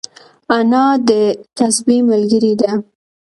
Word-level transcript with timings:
انا 0.57 0.85
د 1.07 1.09
تسبيح 1.57 2.01
ملګرې 2.09 2.53
ده 2.61 2.71